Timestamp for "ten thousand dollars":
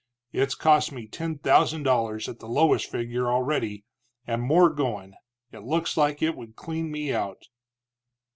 1.07-2.27